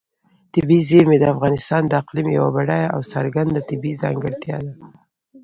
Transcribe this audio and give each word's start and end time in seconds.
طبیعي 0.53 0.81
زیرمې 0.89 1.17
د 1.19 1.25
افغانستان 1.33 1.81
د 1.87 1.93
اقلیم 2.01 2.27
یوه 2.37 2.49
بډایه 2.55 2.87
او 2.95 3.01
څرګنده 3.13 3.59
طبیعي 3.69 3.99
ځانګړتیا 4.03 4.57
ده. 4.65 4.73